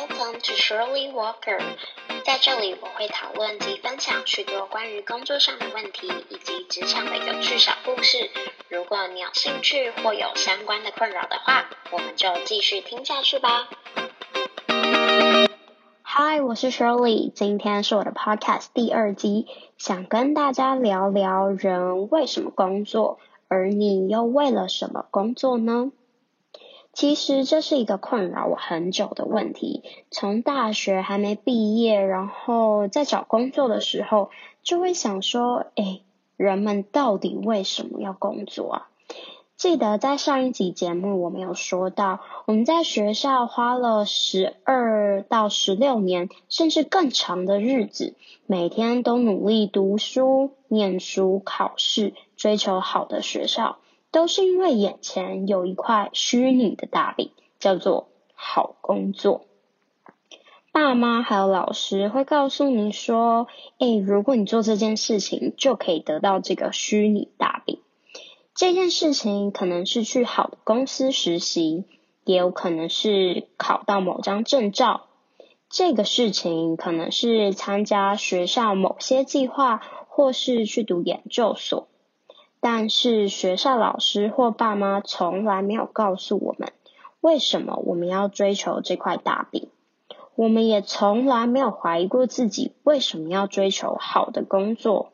[0.00, 1.60] Welcome to Shirley Walker。
[2.24, 8.30] 在这里，我会讨论及分享许多关于工作上的问题，以及职场的有趣小故事。
[8.70, 13.68] 如果你有兴趣或有相关的困扰的话，我们就继续听下去吧。
[16.02, 25.92] Hi，我是 Shirley，今天是我的 Podcast 第二集，想跟大家聊聊人为什么工作，而你又为了什么工作呢？
[26.92, 34.30] 其实这是一个困扰我很久的问题，从大学还没毕业，然后在找工作的时候，
[34.62, 36.02] 就会想说，诶，
[36.36, 38.88] 人们到底为什么要工作啊？
[39.56, 48.14] 记得在上一集节目，我们有说到，我们在学校花了十二到十六年，甚至更长的日子，
[48.46, 53.76] 每天都努力读书、念书、考试，追求好的学校。
[54.10, 59.46] 都是因为眼前有一块虚拟的大饼，叫做好工作。
[60.72, 67.80] 爸妈还有老师会告诉你说：“诶，如果你做这件事情，就可以得到这个虚拟大饼。”
[68.54, 71.84] 这件事情可能是去好的公司实习，
[72.24, 75.06] 也有可能是考到某张证照。
[75.68, 81.88] 这个事情可能是参加学校某些计划，或是去读研究所。
[82.60, 86.72] 但是学校老师或爸妈从来没有告诉我们，
[87.20, 89.68] 为什么我们要追求这块大饼。
[90.34, 95.12] 我们也从来没有怀疑过自己为什么要追求好的工作。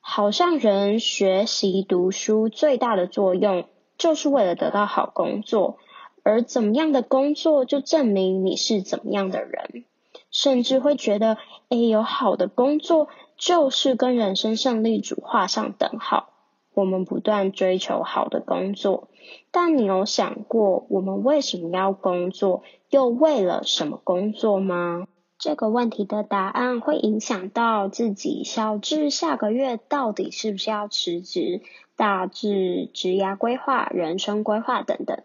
[0.00, 3.66] 好像人学习读书最大的作用，
[3.98, 5.76] 就是为了得到好工作，
[6.22, 9.84] 而怎么样的工作就证明你是怎么样的人，
[10.30, 11.36] 甚至会觉得，
[11.68, 16.30] 诶，有好的工作就是跟人生胜利组画上等号。
[16.78, 19.08] 我们不断追求好的工作，
[19.50, 25.08] 但你有想过我们为什么要工作，又为了什么工作吗？
[25.40, 31.62] 这个问题的答案会影响到自己小至下个月到底是不是要辞职，
[31.96, 35.18] 大至职涯规划、人生规划等等。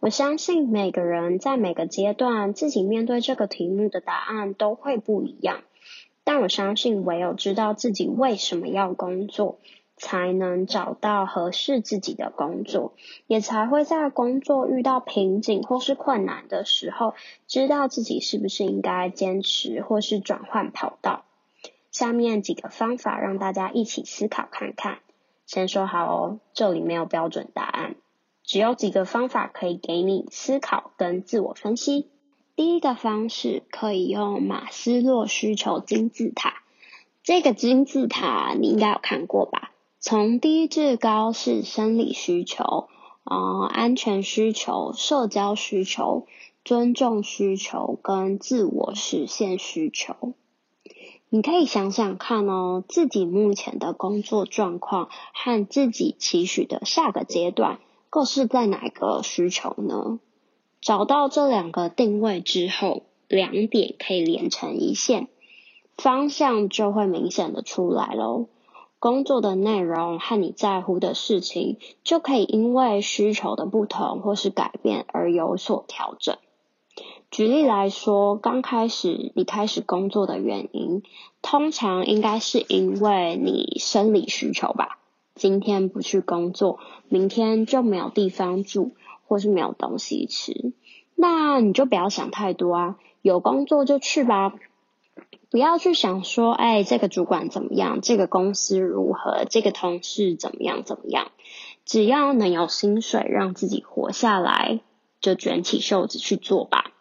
[0.00, 5.60] 我相信每个人在每个阶段自己面对这个题目的答案都会不一样，
[6.24, 9.58] 但我相信唯有知道自己为什么要工作，
[9.96, 12.92] 才能找到合适自己的工作，
[13.26, 17.14] 也才会在工作遇到瓶颈或是困难的时候，
[17.46, 21.24] 知道自己是不是应该坚持或是转换跑道。
[21.90, 24.98] 下面几个方法让大家一起思考看看。
[25.46, 27.94] 先说好哦，这里没有标准答案，
[28.42, 32.08] 只有几个方法可以给你思考跟自我分析。
[32.54, 36.62] 第一个方式可以用马斯洛需求金字塔，
[37.22, 39.70] 这个金字塔你应该有看过吧？
[40.08, 42.86] 从低至高是生理需求，
[43.24, 46.28] 呃，安全需求、社交需求、
[46.64, 50.14] 尊重需求跟自我实现需求。
[51.28, 60.20] 你可以想想看哦，自己目前的工作状况和自己期许的下个阶段，各是在哪个需求呢？
[60.80, 65.26] 找到这两个定位之后，两点可以连成一线，
[65.96, 68.46] 方向就会明显的出来喽。
[69.06, 76.36] 工作的内容和你在乎的事情，就可以因为需求的不同或是改变而有所调整。
[77.30, 81.04] 举例来说，刚开始你开始工作的原因，
[81.40, 84.98] 通常应该是因为你生理需求吧。
[85.36, 88.90] 今天不去工作，明天就没有地方住，
[89.28, 90.72] 或是没有东西吃。
[91.14, 94.52] 那你就不要想太多啊，有工作就去吧。
[95.56, 98.02] 不要去想说，哎，这个主管怎么样？
[98.02, 99.46] 这个公司如何？
[99.48, 100.84] 这个同事怎么样？
[100.84, 101.30] 怎么样？
[101.86, 104.80] 只要能有薪水让自己活下来，
[105.22, 106.92] 就卷起袖子去做吧。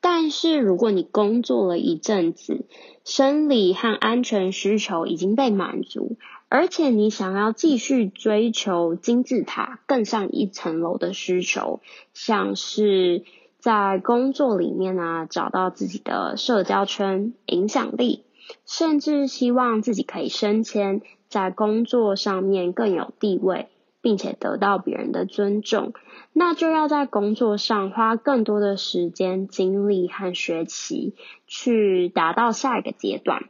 [0.00, 2.64] 但是如果你工作了一阵子，
[3.04, 6.16] 生理和安全需求已经被满足，
[6.48, 11.80] 而且你想要继续追求金字塔更上一层楼的需求，
[12.14, 13.22] 像是。
[13.60, 18.24] 在工作里面呢，找到自己的社交圈、影响力，
[18.66, 23.68] 甚至希望自己可以升迁，在工作上面更有地位，
[24.00, 25.92] 并且得到别人的尊重，
[26.32, 31.14] 那就要在工作上花更多的时间、精力和学习，
[31.46, 33.44] 去达到下一个阶段。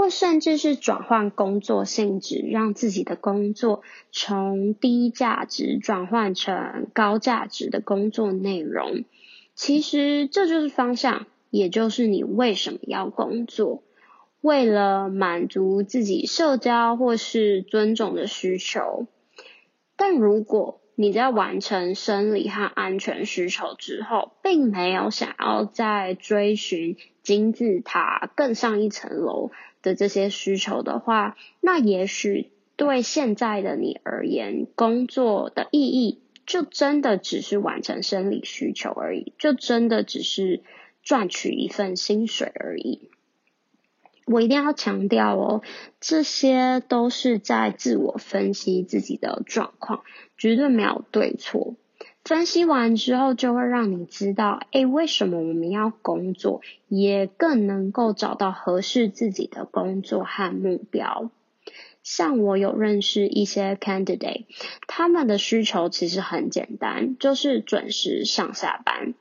[0.00, 9.04] 或甚至是转换工作性质，让自己的工作从低价值转换成高价值的工作内容。
[9.54, 13.82] 其实这就是方向，也就是你为什么要工作，
[14.40, 19.06] 为了满足自己社交或是尊重的需求。
[19.96, 29.50] 但如果你在完成生理和安全需求之后，并没有想要再追寻金字塔更上一层楼
[29.82, 40.62] 的这些需求的话，那也许对现在的你而言，工作的意义就真的只是完成生理需求而已，就真的只是
[41.02, 43.10] 赚取一份薪水而已。
[44.26, 45.62] 我一定要强调哦，
[46.00, 50.02] 这些都是在自我分析自己的状况，
[50.38, 51.74] 绝对没有对错。
[52.22, 61.30] 分析完之后，就会让你知道，诶，为什么我们要工作，也更能够找到合适自己的工作和目标。
[62.02, 64.44] 像我有认识一些 candidate，
[64.86, 69.14] 他们的需求其实很简单，就是准时上下班，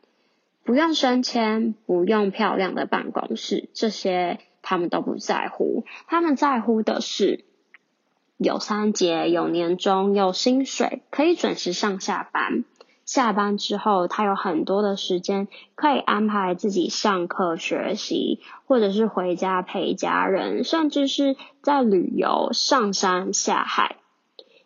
[0.64, 4.40] 不用升迁，不用漂亮的办公室，这些。
[4.62, 7.46] 他们都不在乎，他们在乎的是
[8.38, 12.64] 有三节、有年终、有薪水，可以准时上下班。
[13.06, 23.96] 下班之后，他有很多的时间可以安排自己上课学习，或者是回家陪家人，甚至是在旅游、上山下海。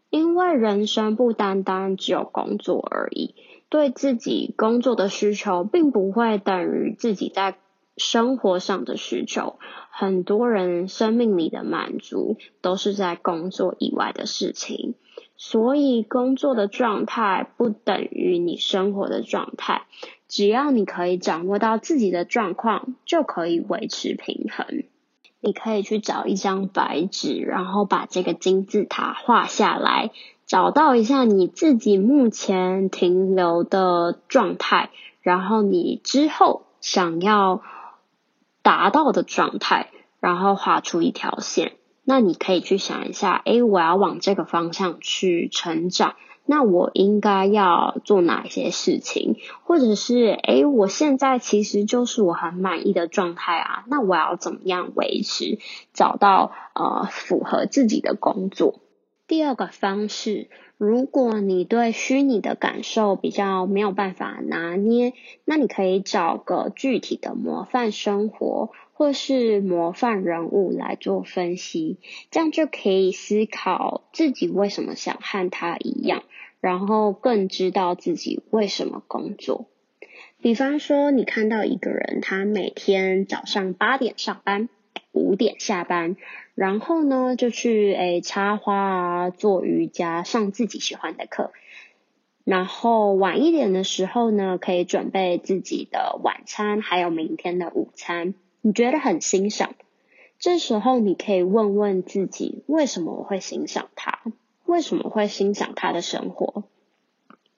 [0.09, 3.33] 因为人生不单单只有工作而已，
[3.69, 7.55] 对自己工作的需求，并不会等于自己在
[7.97, 9.57] 生活上的需求。
[9.95, 14.95] 很多人生命里的满足都是在工作以外的事情，
[15.37, 19.83] 所以工作的状态不等于你生活的状态。
[20.27, 24.83] 只要你可以掌握到自己的状况，就可以维持平衡。
[25.41, 30.09] 你可以去找一张白纸，然后把这个金字塔画下来，
[30.47, 34.89] 找到一下你自己目前停留的状态，
[35.21, 37.61] 然后你之后想要。
[38.63, 41.73] 达到的状态，然后画出一条线。
[42.05, 46.15] 那你可以去想一下，诶，我要往这个方向去成长，
[46.45, 49.37] 那我应该要做哪一些事情？
[49.63, 55.59] 或者是，诶，我现在其实就是我很满意的状态啊，那我要怎么样维持，
[55.93, 58.81] 找到呃符合自己的工作？
[59.25, 65.13] 第二个方式，如果你对虚拟的感受比较没有办法拿捏，
[65.45, 71.97] 那你可以找个具体的模范生活或是模范人物来做分析，
[72.31, 76.23] 这样就可以思考自己为什么想和他一样，
[76.59, 79.67] 然后更知道自己为什么工作。
[80.41, 84.67] 比方说，你看到一个人，他每天早上八点上班，
[85.13, 86.17] 五点下班。
[86.53, 91.51] 然后呢，就去诶插花啊，做瑜伽，上自己喜欢的课。
[92.43, 98.33] 然后晚一点的时候呢，可以准备自己的晚餐，还有明天的午餐。
[98.59, 99.75] 你觉得很欣赏，
[100.39, 104.19] 这时候你可以问问自己，为什么我会欣赏他？
[104.65, 106.63] 为什么会欣赏他的生活？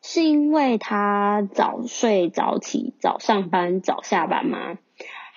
[0.01, 4.77] 是因为他早睡早起，早上班，早下班吗？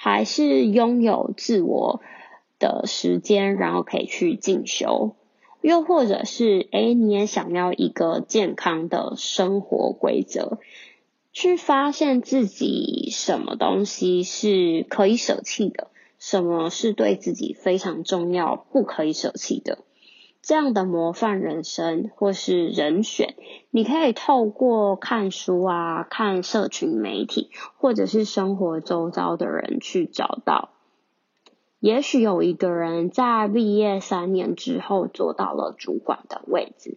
[0.00, 2.00] 还是拥有自我
[2.60, 5.16] 的时间，然后可以去进修，
[5.60, 10.58] 又或者是，诶，你也想要一个健康的生活规则，
[11.32, 15.88] 去发现自己什么东西是可以舍弃的，
[16.20, 19.78] 什么是对自己非常重要、不可以舍弃的，
[20.48, 23.34] 这样的模范人生或是人选，
[23.70, 30.70] 你可以透过看书啊、看社群媒体，或者是生活周遭的人去找到。
[31.80, 36.96] 也许有一个人在毕业三年之后做到了主管的位置，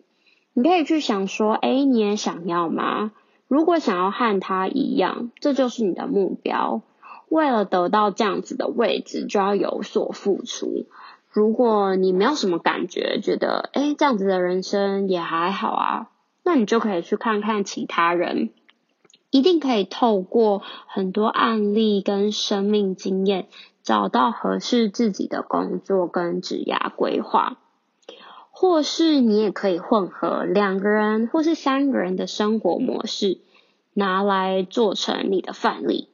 [0.53, 3.12] 你可以去想说，诶，你也想要吗？
[3.50, 6.84] 如果想要和他一样，这就是你的目标。
[7.27, 10.86] 为了得到这样子的位置，就要有所付出。
[11.31, 16.09] 如果你没有什么感觉，觉得，诶，这样子的人生也还好啊，
[16.43, 18.50] 那你就可以去看看其他人，
[19.29, 23.47] 一定可以透过很多案例跟生命经验。
[23.83, 27.57] 找到合适自己的工作跟职涯规划，
[28.51, 33.39] 或是你也可以混合两个人或是三个人的生活模式，
[33.93, 36.09] 拿来做成你的范例。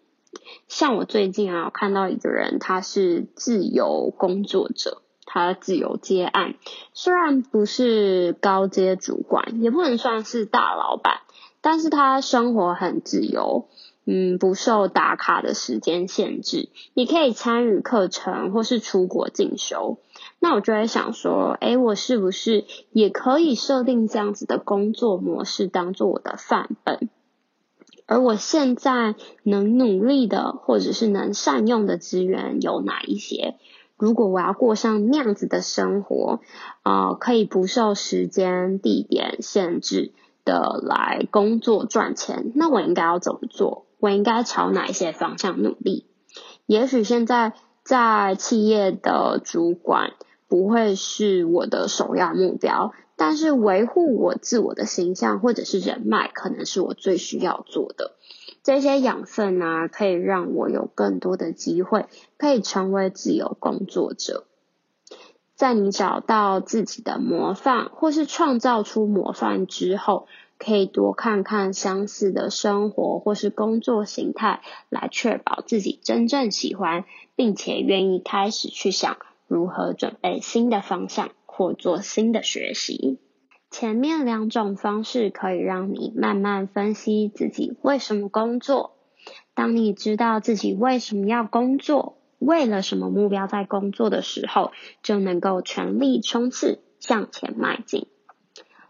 [0.70, 6.56] 像我最近啊，看到一个人，他是自由工作者，他自由接案，
[6.94, 11.20] 虽然不是高阶主管，也不能算是大老板，
[11.62, 13.68] 但是他生活很自由。
[14.10, 20.00] 嗯，不受打卡的时间限制，你可以参与课程或是出国进修。
[20.40, 27.10] 那我就在想说，诶，我是不是也可以设定这样子的工作模式，当做我的范本？
[28.06, 33.56] 而我现在能努力的，或者是能善用的资源有哪一些？
[33.98, 36.40] 如果我要过上那样子的生活，
[36.84, 40.14] 呃，可以不受时间、地点限制。
[40.48, 43.86] 的来工作赚钱，那我应该要怎么做？
[44.00, 46.06] 我应该朝哪一些方向努力？
[46.66, 47.52] 也许现在
[47.84, 50.14] 在企业的主管
[50.48, 58.14] 不会是我的首要目标，但是维护我自我的形象或者是人脉，可能是我最需要做的。
[58.64, 62.06] 这些养分呢、啊，可以让我有更多的机会，
[62.38, 64.46] 可以成为自由工作者。
[65.56, 70.28] 在你找到自己的模范，或是创造出模范之后，
[70.60, 83.18] 可以多看看相似的生活或是工作形态，来确保自己真正喜欢，并且愿意开始去想如何准备新的方向或做新的学习。
[83.70, 88.96] 前面两种方式可以让你慢慢分析自己为什么工作。
[89.54, 94.72] 当你知道自己为什么要工作，为了什么目标在工作的时候，
[95.04, 98.08] 就能够全力冲刺向前迈进。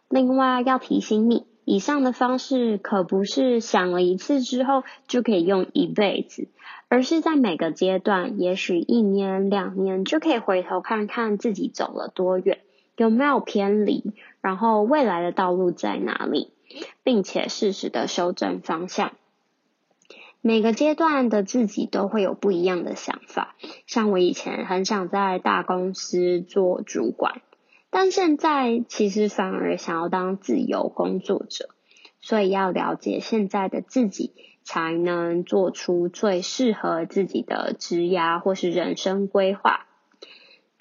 [0.10, 6.50] 另外要提醒你，以上的方式可不是想了一次之后就可以用一辈子，
[6.88, 12.60] 而是在每个阶段，也许一年两年就可以回头看看自己走了多远，
[12.98, 16.52] 有没有偏离，然后未来的道路在哪里，
[17.04, 19.14] 并且适时的修正方向。
[20.42, 27.42] 每个阶段的自己都会有不一样的想法，像我以前很想在大公司做主管，
[27.90, 31.70] 但现在其实反而想要当自由工作者，
[32.22, 34.32] 所以要了解现在的自己，
[34.64, 39.87] 才能做出最适合自己的职涯或是人生规划。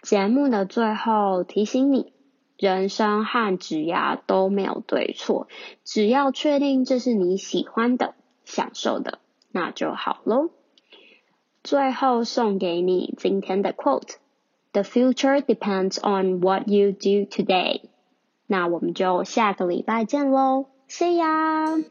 [0.07, 2.13] 节目的最后提醒你，
[2.57, 5.49] 人生和职涯都没有对错，
[5.85, 9.19] 只要确定这是你喜欢的、享受的，
[9.51, 10.51] 那就好喽。
[11.65, 14.15] 最后送给你今天的 quote。
[14.73, 17.81] The future depends on what you do today。
[18.47, 21.83] 那我们就下个礼拜见喽，See ya！